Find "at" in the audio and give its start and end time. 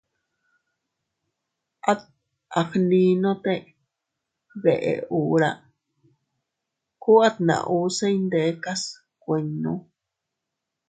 1.91-2.01